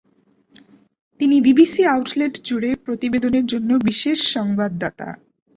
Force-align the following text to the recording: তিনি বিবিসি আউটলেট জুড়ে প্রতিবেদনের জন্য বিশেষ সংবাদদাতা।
তিনি 1.19 1.35
বিবিসি 1.41 1.81
আউটলেট 1.87 2.33
জুড়ে 2.45 2.71
প্রতিবেদনের 2.85 3.45
জন্য 3.45 3.69
বিশেষ 3.87 4.19
সংবাদদাতা। 4.27 5.09